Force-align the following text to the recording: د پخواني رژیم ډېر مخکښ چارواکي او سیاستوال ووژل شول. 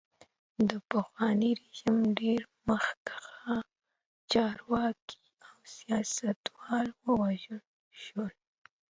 د 0.69 0.71
پخواني 0.89 1.51
رژیم 1.61 1.97
ډېر 2.19 2.41
مخکښ 2.67 3.25
چارواکي 4.31 5.19
او 5.47 5.55
سیاستوال 5.75 6.87
ووژل 7.05 7.61
شول. 8.03 8.33